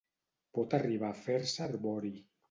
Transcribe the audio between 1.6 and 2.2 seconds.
arbori.